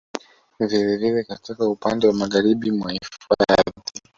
Vile 0.59 0.97
vile 0.97 1.23
katika 1.23 1.65
upande 1.67 2.07
wa 2.07 2.13
magharibi 2.13 2.71
mwa 2.71 2.91
hifadhi 2.91 4.01